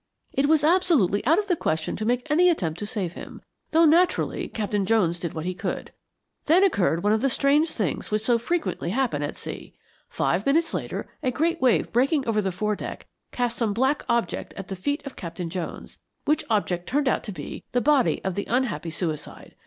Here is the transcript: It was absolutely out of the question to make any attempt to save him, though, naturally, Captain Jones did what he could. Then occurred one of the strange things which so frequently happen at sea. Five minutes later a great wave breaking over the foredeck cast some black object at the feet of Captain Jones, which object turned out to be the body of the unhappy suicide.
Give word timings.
It 0.33 0.47
was 0.49 0.63
absolutely 0.63 1.23
out 1.27 1.37
of 1.37 1.47
the 1.47 1.55
question 1.55 1.95
to 1.97 2.05
make 2.05 2.25
any 2.31 2.49
attempt 2.49 2.79
to 2.79 2.87
save 2.87 3.13
him, 3.13 3.39
though, 3.69 3.85
naturally, 3.85 4.47
Captain 4.47 4.83
Jones 4.83 5.19
did 5.19 5.35
what 5.35 5.45
he 5.45 5.53
could. 5.53 5.91
Then 6.47 6.63
occurred 6.63 7.03
one 7.03 7.13
of 7.13 7.21
the 7.21 7.29
strange 7.29 7.69
things 7.69 8.09
which 8.09 8.23
so 8.23 8.39
frequently 8.39 8.89
happen 8.89 9.21
at 9.21 9.37
sea. 9.37 9.75
Five 10.09 10.43
minutes 10.47 10.73
later 10.73 11.07
a 11.21 11.29
great 11.29 11.61
wave 11.61 11.91
breaking 11.91 12.27
over 12.27 12.41
the 12.41 12.51
foredeck 12.51 13.05
cast 13.31 13.57
some 13.57 13.73
black 13.73 14.03
object 14.09 14.55
at 14.57 14.69
the 14.69 14.75
feet 14.75 15.05
of 15.05 15.15
Captain 15.15 15.51
Jones, 15.51 15.99
which 16.25 16.43
object 16.49 16.87
turned 16.87 17.07
out 17.07 17.23
to 17.25 17.31
be 17.31 17.63
the 17.71 17.79
body 17.79 18.23
of 18.23 18.33
the 18.33 18.47
unhappy 18.49 18.89
suicide. 18.89 19.53